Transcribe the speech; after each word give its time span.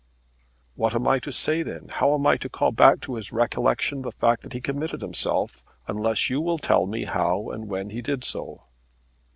"What 0.73 0.95
am 0.95 1.07
I 1.07 1.19
to 1.19 1.31
say 1.31 1.61
then? 1.61 1.89
How 1.89 2.15
am 2.15 2.25
I 2.25 2.35
to 2.37 2.49
call 2.49 2.71
back 2.71 3.01
to 3.01 3.13
his 3.17 3.31
recollection 3.31 4.01
the 4.01 4.09
fact 4.09 4.41
that 4.41 4.53
he 4.53 4.59
committed 4.59 5.03
himself, 5.03 5.63
unless 5.87 6.27
you 6.27 6.41
will 6.41 6.57
tell 6.57 6.87
me 6.87 7.03
how 7.03 7.51
and 7.51 7.67
when 7.67 7.91
he 7.91 8.01
did 8.01 8.23
so?" 8.23 8.63